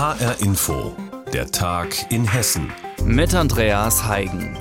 [0.00, 0.96] HR Info,
[1.30, 2.72] der Tag in Hessen.
[3.04, 4.56] Mit Andreas Heigen.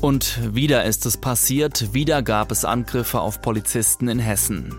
[0.00, 4.72] Und wieder ist es passiert, wieder gab es Angriffe auf Polizisten in Hessen.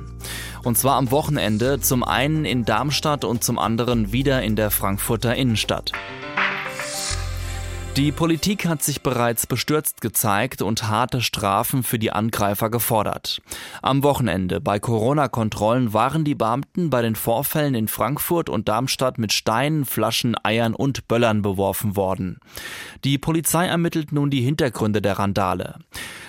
[0.63, 5.35] Und zwar am Wochenende, zum einen in Darmstadt und zum anderen wieder in der Frankfurter
[5.35, 5.91] Innenstadt.
[7.97, 13.41] Die Politik hat sich bereits bestürzt gezeigt und harte Strafen für die Angreifer gefordert.
[13.81, 19.33] Am Wochenende bei Corona-Kontrollen waren die Beamten bei den Vorfällen in Frankfurt und Darmstadt mit
[19.33, 22.39] Steinen, Flaschen, Eiern und Böllern beworfen worden.
[23.03, 25.79] Die Polizei ermittelt nun die Hintergründe der Randale.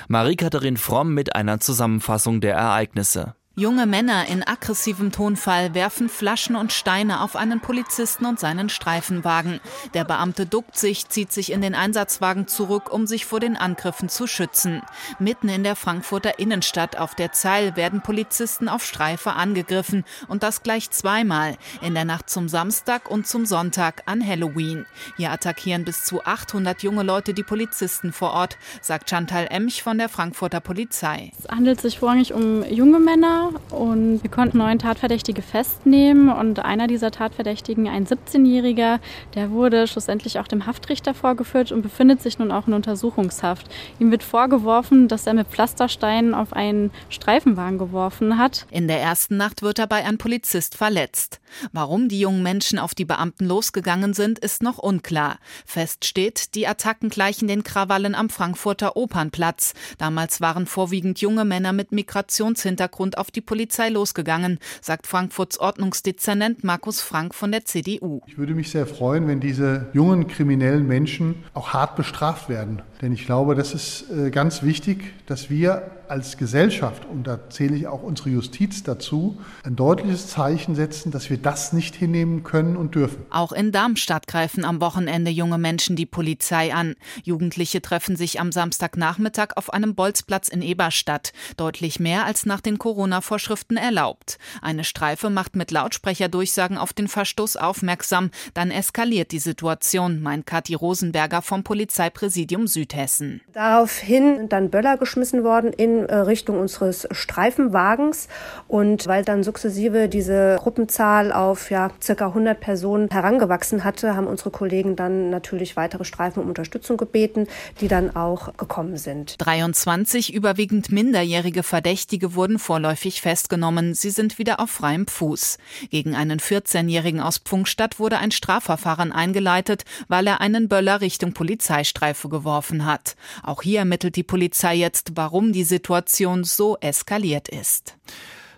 [0.08, 3.36] Marie-Katharin Fromm mit einer Zusammenfassung der Ereignisse.
[3.54, 9.60] Junge Männer in aggressivem Tonfall werfen Flaschen und Steine auf einen Polizisten und seinen Streifenwagen.
[9.92, 14.08] Der Beamte duckt sich, zieht sich in den Einsatzwagen zurück, um sich vor den Angriffen
[14.08, 14.80] zu schützen.
[15.18, 20.62] Mitten in der Frankfurter Innenstadt auf der Zeil werden Polizisten auf Streife angegriffen und das
[20.62, 24.86] gleich zweimal, in der Nacht zum Samstag und zum Sonntag an Halloween.
[25.18, 29.98] Hier attackieren bis zu 800 junge Leute die Polizisten vor Ort, sagt Chantal Emch von
[29.98, 31.32] der Frankfurter Polizei.
[31.38, 36.86] Es handelt sich vorrangig um junge Männer, und wir konnten neun Tatverdächtige festnehmen und einer
[36.86, 39.00] dieser Tatverdächtigen, ein 17-Jähriger,
[39.34, 43.66] der wurde schlussendlich auch dem Haftrichter vorgeführt und befindet sich nun auch in Untersuchungshaft.
[43.98, 48.66] Ihm wird vorgeworfen, dass er mit Pflastersteinen auf einen Streifenwagen geworfen hat.
[48.70, 51.40] In der ersten Nacht wird dabei ein Polizist verletzt.
[51.72, 55.38] Warum die jungen Menschen auf die Beamten losgegangen sind, ist noch unklar.
[55.66, 59.74] Fest steht, die Attacken gleichen den Krawallen am Frankfurter Opernplatz.
[59.98, 67.00] Damals waren vorwiegend junge Männer mit Migrationshintergrund auf die Polizei losgegangen, sagt Frankfurts Ordnungsdezernent Markus
[67.00, 68.20] Frank von der CDU.
[68.26, 72.82] Ich würde mich sehr freuen, wenn diese jungen kriminellen Menschen auch hart bestraft werden.
[73.00, 77.74] Denn ich glaube, das ist äh, ganz wichtig, dass wir als Gesellschaft, und da zähle
[77.74, 82.76] ich auch unsere Justiz dazu, ein deutliches Zeichen setzen, dass wir das nicht hinnehmen können
[82.76, 83.24] und dürfen.
[83.30, 86.96] Auch in Darmstadt greifen am Wochenende junge Menschen die Polizei an.
[87.24, 91.32] Jugendliche treffen sich am Samstagnachmittag auf einem Bolzplatz in Eberstadt.
[91.56, 94.38] Deutlich mehr als nach den Corona-Vorschriften erlaubt.
[94.60, 98.30] Eine Streife macht mit Lautsprecherdurchsagen auf den Verstoß aufmerksam.
[98.52, 103.40] Dann eskaliert die Situation, meint Kathi Rosenberger vom Polizeipräsidium Südhessen.
[103.54, 108.28] Daraufhin sind dann Böller geschmissen worden in äh, Richtung unseres Streifenwagens.
[108.68, 114.50] Und weil dann sukzessive diese Gruppenzahl auf ja, circa 100 Personen herangewachsen hatte, haben unsere
[114.50, 117.46] Kollegen dann natürlich weitere Streifen um Unterstützung gebeten,
[117.80, 119.36] die dann auch gekommen sind.
[119.38, 123.94] 23 überwiegend minderjährige Verdächtige wurden vorläufig festgenommen.
[123.94, 125.58] Sie sind wieder auf freiem Fuß.
[125.90, 132.28] Gegen einen 14-Jährigen aus Pfungstadt wurde ein Strafverfahren eingeleitet, weil er einen Böller Richtung Polizeistreife
[132.28, 133.16] geworfen hat.
[133.42, 137.98] Auch hier ermittelt die Polizei jetzt, warum die Situation Situation so eskaliert ist.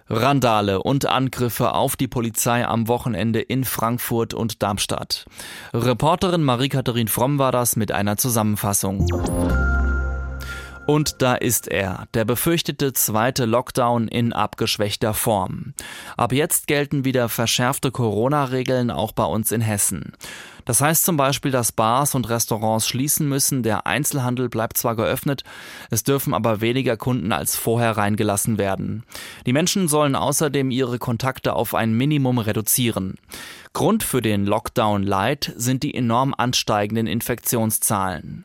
[0.08, 5.24] Randale und Angriffe auf die Polizei am Wochenende in Frankfurt und Darmstadt.
[5.72, 9.08] Reporterin Marie-Katharin Fromm war das mit einer Zusammenfassung.
[10.86, 15.72] Und da ist er, der befürchtete zweite Lockdown in abgeschwächter Form.
[16.16, 20.12] Ab jetzt gelten wieder verschärfte Corona-Regeln auch bei uns in Hessen.
[20.66, 25.42] Das heißt zum Beispiel, dass Bars und Restaurants schließen müssen, der Einzelhandel bleibt zwar geöffnet,
[25.90, 29.04] es dürfen aber weniger Kunden als vorher reingelassen werden.
[29.46, 33.16] Die Menschen sollen außerdem ihre Kontakte auf ein Minimum reduzieren.
[33.72, 38.44] Grund für den Lockdown Light sind die enorm ansteigenden Infektionszahlen.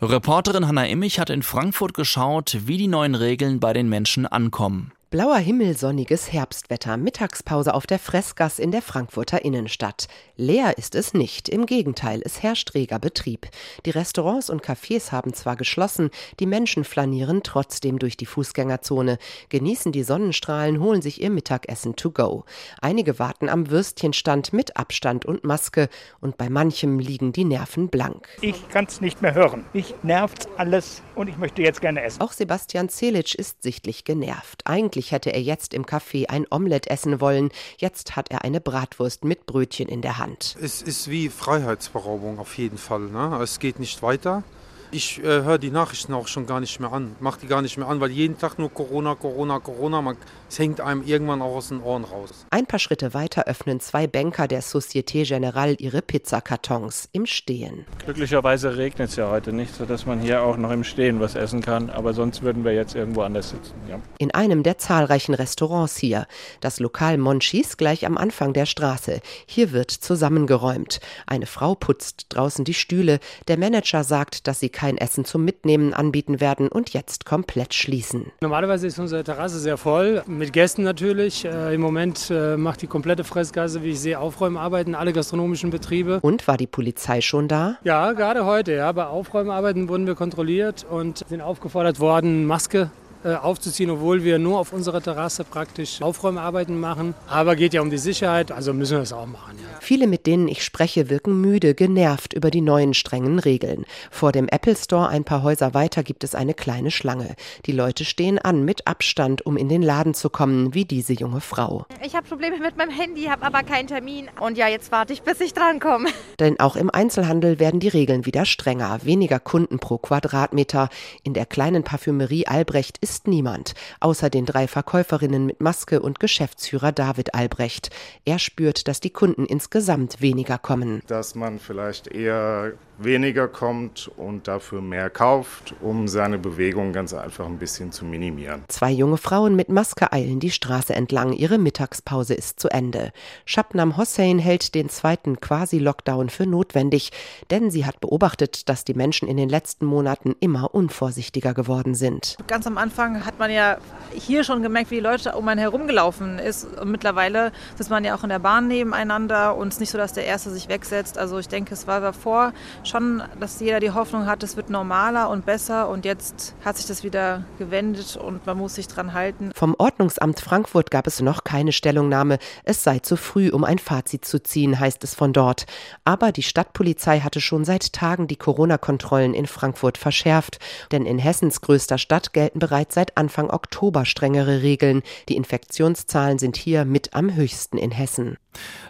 [0.00, 4.92] Reporterin Hanna Immich hat in Frankfurt geschaut, wie die neuen Regeln bei den Menschen ankommen.
[5.10, 10.06] Blauer Himmel, sonniges Herbstwetter, Mittagspause auf der Fressgasse in der Frankfurter Innenstadt.
[10.36, 13.48] Leer ist es nicht, im Gegenteil, es herrscht reger Betrieb.
[13.86, 16.10] Die Restaurants und Cafés haben zwar geschlossen,
[16.40, 19.16] die Menschen flanieren trotzdem durch die Fußgängerzone,
[19.48, 22.44] genießen die Sonnenstrahlen, holen sich ihr Mittagessen to go.
[22.82, 25.88] Einige warten am Würstchenstand mit Abstand und Maske
[26.20, 28.28] und bei manchem liegen die Nerven blank.
[28.42, 29.64] Ich kann's nicht mehr hören.
[29.72, 32.20] Mich nervt alles und ich möchte jetzt gerne essen.
[32.20, 34.66] Auch Sebastian Zelic ist sichtlich genervt.
[34.66, 37.50] Eigentlich eigentlich hätte er jetzt im Café ein Omelett essen wollen.
[37.76, 40.56] Jetzt hat er eine Bratwurst mit Brötchen in der Hand.
[40.60, 43.02] Es ist wie Freiheitsberaubung auf jeden Fall.
[43.02, 43.38] Ne?
[43.40, 44.42] Es geht nicht weiter.
[44.90, 47.76] Ich äh, höre die Nachrichten auch schon gar nicht mehr an, mache die gar nicht
[47.76, 50.00] mehr an, weil jeden Tag nur Corona, Corona, Corona.
[50.00, 50.16] Man,
[50.48, 52.46] es hängt einem irgendwann auch aus den Ohren raus.
[52.50, 57.84] Ein paar Schritte weiter öffnen zwei Banker der Société Générale ihre Pizzakartons im Stehen.
[58.04, 61.60] Glücklicherweise regnet es ja heute nicht, sodass man hier auch noch im Stehen was essen
[61.60, 61.90] kann.
[61.90, 63.74] Aber sonst würden wir jetzt irgendwo anders sitzen.
[63.90, 64.00] Ja.
[64.16, 66.26] In einem der zahlreichen Restaurants hier.
[66.60, 69.20] Das Lokal Monchis gleich am Anfang der Straße.
[69.44, 71.00] Hier wird zusammengeräumt.
[71.26, 73.20] Eine Frau putzt draußen die Stühle.
[73.48, 78.30] Der Manager sagt, dass sie kein Essen zum Mitnehmen anbieten werden und jetzt komplett schließen.
[78.40, 81.44] Normalerweise ist unsere Terrasse sehr voll, mit Gästen natürlich.
[81.44, 86.20] Äh, Im Moment äh, macht die komplette Fressgasse, wie ich sehe, Aufräumarbeiten, alle gastronomischen Betriebe.
[86.22, 87.78] Und war die Polizei schon da?
[87.82, 88.70] Ja, gerade heute.
[88.72, 88.92] Ja.
[88.92, 92.92] Bei Aufräumarbeiten wurden wir kontrolliert und sind aufgefordert worden, Maske
[93.24, 97.14] aufzuziehen, obwohl wir nur auf unserer Terrasse praktisch Aufräumarbeiten machen.
[97.28, 99.58] Aber geht ja um die Sicherheit, also müssen wir das auch machen.
[99.58, 99.78] Ja.
[99.80, 103.84] Viele, mit denen ich spreche, wirken müde, genervt über die neuen strengen Regeln.
[104.10, 107.34] Vor dem Apple Store ein paar Häuser weiter gibt es eine kleine Schlange.
[107.66, 111.40] Die Leute stehen an mit Abstand, um in den Laden zu kommen, wie diese junge
[111.40, 111.86] Frau.
[112.04, 114.28] Ich habe Probleme mit meinem Handy, habe aber keinen Termin.
[114.40, 116.08] Und ja, jetzt warte ich, bis ich drankomme.
[116.38, 119.00] Denn auch im Einzelhandel werden die Regeln wieder strenger.
[119.04, 120.88] Weniger Kunden pro Quadratmeter.
[121.24, 126.92] In der kleinen Parfümerie Albrecht ist niemand, außer den drei Verkäuferinnen mit Maske und Geschäftsführer
[126.92, 127.90] David Albrecht.
[128.24, 131.02] Er spürt, dass die Kunden insgesamt weniger kommen.
[131.06, 137.46] Dass man vielleicht eher weniger kommt und dafür mehr kauft, um seine Bewegung ganz einfach
[137.46, 138.64] ein bisschen zu minimieren.
[138.68, 141.32] Zwei junge Frauen mit Maske eilen die Straße entlang.
[141.32, 143.12] Ihre Mittagspause ist zu Ende.
[143.44, 147.10] Shabnam Hossein hält den zweiten Quasi-Lockdown für notwendig,
[147.50, 152.36] denn sie hat beobachtet, dass die Menschen in den letzten Monaten immer unvorsichtiger geworden sind.
[152.46, 153.78] Ganz am Anfang hat man ja
[154.12, 156.66] hier schon gemerkt, wie die Leute um einen herumgelaufen ist.
[156.78, 159.98] Und mittlerweile sitzt man ja auch in der Bahn nebeneinander und es ist nicht so,
[159.98, 161.18] dass der Erste sich wegsetzt.
[161.18, 162.52] Also ich denke, es war davor
[162.88, 166.86] schon, dass jeder die Hoffnung hat, es wird normaler und besser und jetzt hat sich
[166.86, 169.50] das wieder gewendet und man muss sich dran halten.
[169.54, 172.38] Vom Ordnungsamt Frankfurt gab es noch keine Stellungnahme.
[172.64, 175.66] Es sei zu früh, um ein Fazit zu ziehen, heißt es von dort.
[176.04, 180.58] Aber die Stadtpolizei hatte schon seit Tagen die Corona-Kontrollen in Frankfurt verschärft.
[180.92, 185.02] Denn in Hessens größter Stadt gelten bereits seit Anfang Oktober strengere Regeln.
[185.28, 188.36] Die Infektionszahlen sind hier mit am höchsten in Hessen.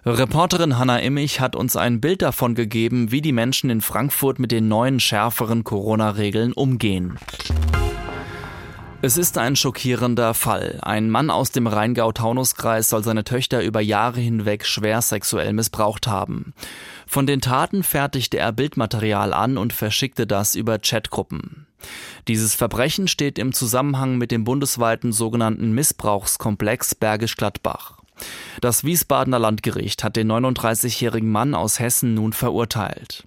[0.05, 4.53] Reporterin Hanna Immich hat uns ein Bild davon gegeben, wie die Menschen in Frankfurt mit
[4.53, 7.19] den neuen schärferen Corona-Regeln umgehen.
[9.01, 10.81] Es ist ein schockierender Fall.
[10.83, 16.53] Ein Mann aus dem Rheingau-Taunus-Kreis soll seine Töchter über Jahre hinweg schwer sexuell missbraucht haben.
[17.07, 21.69] Von den Taten fertigte er Bildmaterial an und verschickte das über Chatgruppen.
[22.27, 27.99] Dieses Verbrechen steht im Zusammenhang mit dem bundesweiten sogenannten Missbrauchskomplex Bergisch Gladbach.
[28.61, 33.25] Das Wiesbadener Landgericht hat den 39-jährigen Mann aus Hessen nun verurteilt.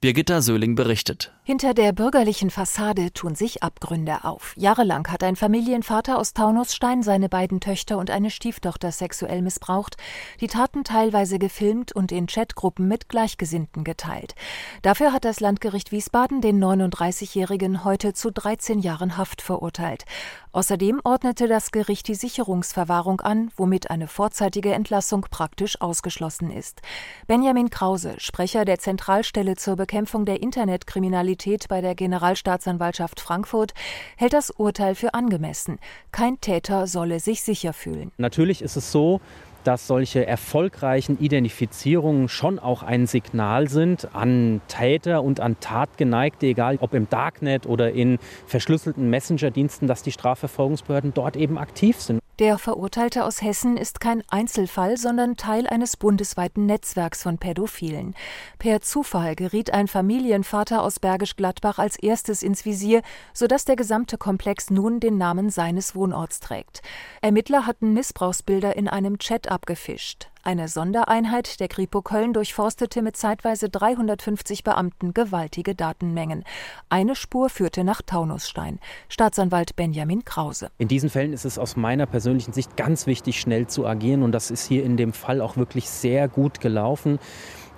[0.00, 1.32] Birgitta Söhling berichtet.
[1.44, 4.54] Hinter der bürgerlichen Fassade tun sich Abgründe auf.
[4.56, 9.96] Jahrelang hat ein Familienvater aus Taunusstein seine beiden Töchter und eine Stieftochter sexuell missbraucht,
[10.40, 14.36] die Taten teilweise gefilmt und in Chatgruppen mit Gleichgesinnten geteilt.
[14.82, 20.04] Dafür hat das Landgericht Wiesbaden den 39-Jährigen heute zu 13 Jahren Haft verurteilt.
[20.52, 26.82] Außerdem ordnete das Gericht die Sicherungsverwahrung an, womit eine vorzeitige Entlassung praktisch ausgeschlossen ist.
[27.26, 31.31] Benjamin Krause, Sprecher der Zentralstelle zur Bekämpfung der Internetkriminalität
[31.68, 33.72] bei der Generalstaatsanwaltschaft Frankfurt,
[34.16, 35.78] hält das Urteil für angemessen.
[36.10, 38.12] Kein Täter solle sich sicher fühlen.
[38.18, 39.20] Natürlich ist es so,
[39.64, 46.78] dass solche erfolgreichen Identifizierungen schon auch ein Signal sind an Täter und an Tatgeneigte, egal
[46.80, 52.20] ob im Darknet oder in verschlüsselten Messenger-Diensten, dass die Strafverfolgungsbehörden dort eben aktiv sind.
[52.38, 58.14] Der Verurteilte aus Hessen ist kein Einzelfall, sondern Teil eines bundesweiten Netzwerks von Pädophilen.
[58.58, 63.02] Per Zufall geriet ein Familienvater aus Bergisch Gladbach als erstes ins Visier,
[63.34, 66.80] sodass der gesamte Komplex nun den Namen seines Wohnorts trägt.
[67.20, 70.30] Ermittler hatten Missbrauchsbilder in einem Chat abgefischt.
[70.44, 76.42] Eine Sondereinheit der Kripo Köln durchforstete mit zeitweise 350 Beamten gewaltige Datenmengen.
[76.88, 78.80] Eine Spur führte nach Taunusstein.
[79.08, 80.70] Staatsanwalt Benjamin Krause.
[80.78, 84.24] In diesen Fällen ist es aus meiner persönlichen Sicht ganz wichtig, schnell zu agieren.
[84.24, 87.20] Und das ist hier in dem Fall auch wirklich sehr gut gelaufen.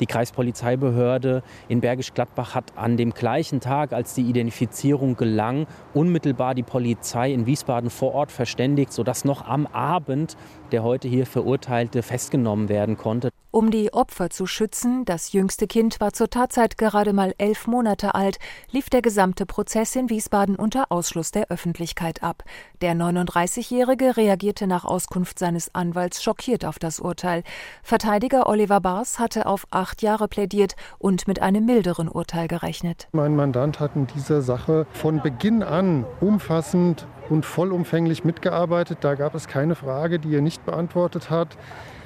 [0.01, 6.57] Die Kreispolizeibehörde in Bergisch Gladbach hat an dem gleichen Tag, als die Identifizierung gelang, unmittelbar
[6.57, 10.37] die Polizei in Wiesbaden vor Ort verständigt, sodass noch am Abend
[10.75, 13.31] der heute hier Verurteilte festgenommen werden konnte.
[13.53, 18.17] Um die Opfer zu schützen, das jüngste Kind war zur Tatzeit gerade mal elf Monate
[18.17, 18.41] alt,
[18.73, 22.43] lief der gesamte Prozess in Wiesbaden unter Ausschluss der Öffentlichkeit ab.
[22.81, 27.45] Der 39-Jährige reagierte nach Auskunft seines Anwalts schockiert auf das Urteil.
[27.85, 33.07] Verteidiger Oliver Bars hatte auf acht Jahre plädiert und mit einem milderen Urteil gerechnet.
[33.13, 38.99] Mein Mandant hat in dieser Sache von Beginn an umfassend und vollumfänglich mitgearbeitet.
[39.01, 41.57] Da gab es keine Frage, die er nicht beantwortet hat.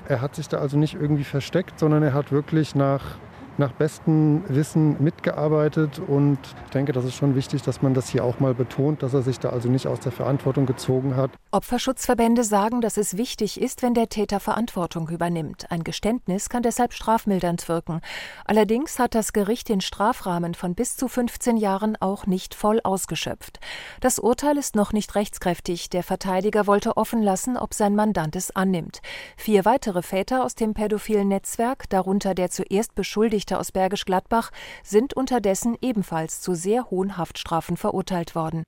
[0.08, 3.18] Er hat sich da also nicht irgendwie versteckt, sondern er hat wirklich nach
[3.58, 8.24] nach bestem Wissen mitgearbeitet und ich denke, das ist schon wichtig, dass man das hier
[8.24, 11.30] auch mal betont, dass er sich da also nicht aus der Verantwortung gezogen hat.
[11.50, 15.70] Opferschutzverbände sagen, dass es wichtig ist, wenn der Täter Verantwortung übernimmt.
[15.70, 18.00] Ein Geständnis kann deshalb strafmildernd wirken.
[18.44, 23.58] Allerdings hat das Gericht den Strafrahmen von bis zu 15 Jahren auch nicht voll ausgeschöpft.
[24.00, 25.90] Das Urteil ist noch nicht rechtskräftig.
[25.90, 29.00] Der Verteidiger wollte offen lassen, ob sein Mandant es annimmt.
[29.36, 34.50] Vier weitere Väter aus dem pädophilen Netzwerk, darunter der zuerst Beschuldigte aus Bergisch Gladbach,
[34.82, 38.64] sind unterdessen ebenfalls zu sehr hohen Haftstrafen verurteilt worden.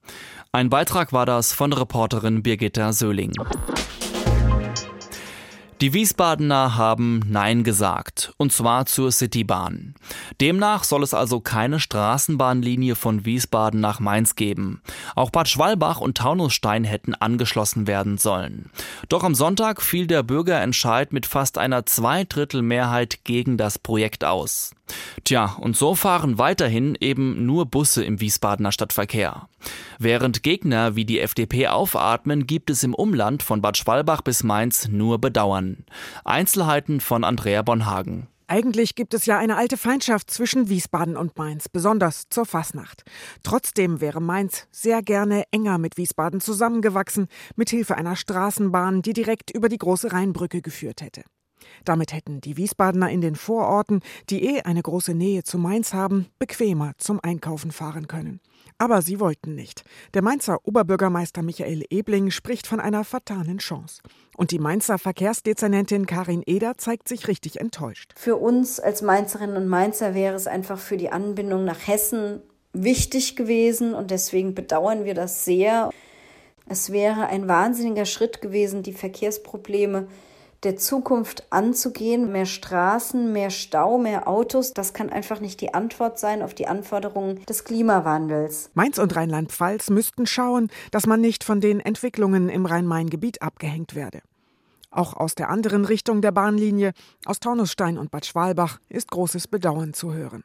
[0.52, 3.32] Ein Beitrag war das von Reporterin Birgitta Söhling.
[5.80, 9.94] Die Wiesbadener haben Nein gesagt, und zwar zur Citybahn.
[10.38, 14.82] Demnach soll es also keine Straßenbahnlinie von Wiesbaden nach Mainz geben.
[15.14, 18.68] Auch Bad Schwalbach und Taunusstein hätten angeschlossen werden sollen.
[19.08, 24.74] Doch am Sonntag fiel der Bürgerentscheid mit fast einer Zweidrittelmehrheit gegen das Projekt aus.
[25.24, 29.48] Tja, und so fahren weiterhin eben nur Busse im Wiesbadener Stadtverkehr.
[29.98, 34.88] Während Gegner wie die FDP aufatmen, gibt es im Umland von Bad Schwalbach bis Mainz
[34.88, 35.69] nur Bedauern.
[36.24, 38.28] Einzelheiten von Andrea Bonhagen.
[38.50, 43.04] Eigentlich gibt es ja eine alte Feindschaft zwischen Wiesbaden und Mainz, besonders zur Fasnacht.
[43.44, 49.52] Trotzdem wäre Mainz sehr gerne enger mit Wiesbaden zusammengewachsen, mit Hilfe einer Straßenbahn, die direkt
[49.52, 51.22] über die große Rheinbrücke geführt hätte.
[51.84, 54.00] Damit hätten die Wiesbadener in den Vororten,
[54.30, 58.40] die eh eine große Nähe zu Mainz haben, bequemer zum Einkaufen fahren können.
[58.80, 59.84] Aber sie wollten nicht.
[60.14, 64.00] Der Mainzer Oberbürgermeister Michael Ebling spricht von einer fatalen Chance.
[64.38, 68.14] Und die Mainzer Verkehrsdezernentin Karin Eder zeigt sich richtig enttäuscht.
[68.16, 72.40] Für uns als Mainzerinnen und Mainzer wäre es einfach für die Anbindung nach Hessen
[72.72, 75.90] wichtig gewesen und deswegen bedauern wir das sehr.
[76.66, 80.08] Es wäre ein wahnsinniger Schritt gewesen, die Verkehrsprobleme
[80.62, 82.32] der Zukunft anzugehen.
[82.32, 86.66] Mehr Straßen, mehr Stau, mehr Autos, das kann einfach nicht die Antwort sein auf die
[86.66, 88.70] Anforderungen des Klimawandels.
[88.74, 94.20] Mainz und Rheinland-Pfalz müssten schauen, dass man nicht von den Entwicklungen im Rhein-Main-Gebiet abgehängt werde.
[94.90, 96.92] Auch aus der anderen Richtung der Bahnlinie,
[97.24, 100.42] aus Taunusstein und Bad Schwalbach, ist großes Bedauern zu hören.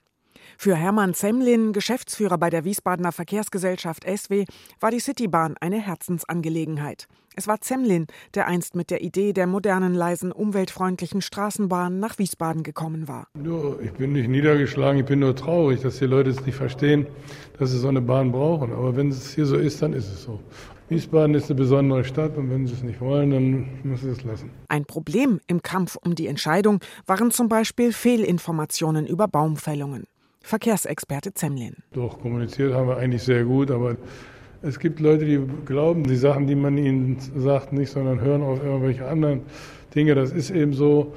[0.57, 4.45] Für Hermann Zemlin, Geschäftsführer bei der Wiesbadener Verkehrsgesellschaft SW,
[4.79, 7.07] war die Citybahn eine Herzensangelegenheit.
[7.37, 12.63] Es war Zemlin, der einst mit der Idee der modernen, leisen, umweltfreundlichen Straßenbahn nach Wiesbaden
[12.63, 13.27] gekommen war.
[13.33, 17.07] Nur, ich bin nicht niedergeschlagen, ich bin nur traurig, dass die Leute es nicht verstehen,
[17.59, 18.71] dass sie so eine Bahn brauchen.
[18.71, 20.39] Aber wenn es hier so ist, dann ist es so.
[20.87, 24.23] Wiesbaden ist eine besondere Stadt und wenn sie es nicht wollen, dann müssen sie es
[24.23, 24.51] lassen.
[24.69, 30.05] Ein Problem im Kampf um die Entscheidung waren zum Beispiel Fehlinformationen über Baumfällungen.
[30.45, 31.77] Verkehrsexperte Zemlin.
[31.93, 33.97] Doch, kommuniziert haben wir eigentlich sehr gut, aber
[34.61, 38.63] es gibt Leute, die glauben die Sachen, die man ihnen sagt, nicht, sondern hören auf
[38.63, 39.41] irgendwelche anderen
[39.95, 40.13] Dinge.
[40.13, 41.13] Das ist eben so.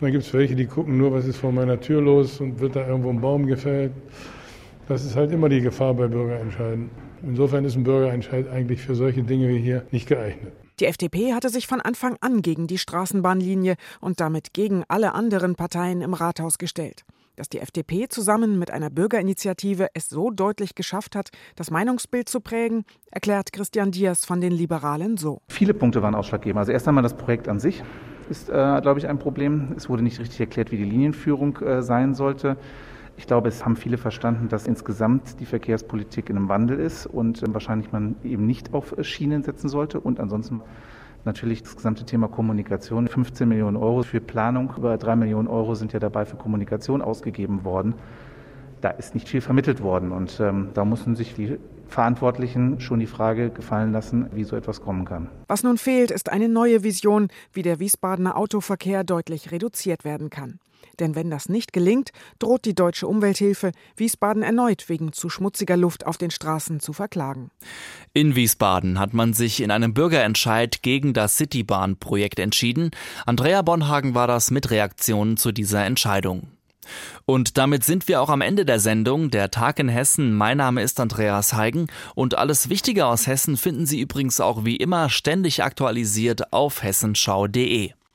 [0.00, 2.74] Dann gibt es welche, die gucken nur, was ist vor meiner Tür los und wird
[2.74, 3.92] da irgendwo ein Baum gefällt.
[4.88, 6.88] Das ist halt immer die Gefahr bei Bürgerentscheiden.
[7.22, 10.52] Insofern ist ein Bürgerentscheid eigentlich für solche Dinge wie hier nicht geeignet.
[10.80, 15.54] Die FDP hatte sich von Anfang an gegen die Straßenbahnlinie und damit gegen alle anderen
[15.54, 17.04] Parteien im Rathaus gestellt.
[17.36, 22.40] Dass die FDP zusammen mit einer Bürgerinitiative es so deutlich geschafft hat, das Meinungsbild zu
[22.40, 25.42] prägen, erklärt Christian Diaz von den Liberalen so.
[25.48, 26.58] Viele Punkte waren ausschlaggebend.
[26.58, 27.82] Also erst einmal das Projekt an sich
[28.30, 29.74] ist, äh, glaube ich, ein Problem.
[29.76, 32.56] Es wurde nicht richtig erklärt, wie die Linienführung äh, sein sollte.
[33.16, 37.42] Ich glaube, es haben viele verstanden, dass insgesamt die Verkehrspolitik in einem Wandel ist und
[37.42, 40.00] äh, wahrscheinlich man eben nicht auf Schienen setzen sollte.
[40.00, 40.62] Und ansonsten
[41.24, 43.08] Natürlich das gesamte Thema Kommunikation.
[43.08, 47.64] 15 Millionen Euro für Planung, über 3 Millionen Euro sind ja dabei für Kommunikation ausgegeben
[47.64, 47.94] worden.
[48.82, 53.06] Da ist nicht viel vermittelt worden und ähm, da mussten sich die Verantwortlichen schon die
[53.06, 55.28] Frage gefallen lassen, wie so etwas kommen kann.
[55.48, 60.58] Was nun fehlt, ist eine neue Vision, wie der Wiesbadener Autoverkehr deutlich reduziert werden kann.
[61.00, 66.06] Denn wenn das nicht gelingt, droht die deutsche Umwelthilfe, Wiesbaden erneut wegen zu schmutziger Luft
[66.06, 67.50] auf den Straßen zu verklagen.
[68.12, 72.90] In Wiesbaden hat man sich in einem Bürgerentscheid gegen das Citybahn-Projekt entschieden.
[73.26, 76.48] Andrea Bonhagen war das mit Reaktionen zu dieser Entscheidung.
[77.24, 80.34] Und damit sind wir auch am Ende der Sendung Der Tag in Hessen.
[80.34, 84.76] Mein Name ist Andreas Heigen und alles Wichtige aus Hessen finden Sie übrigens auch wie
[84.76, 87.92] immer ständig aktualisiert auf hessenschau.de.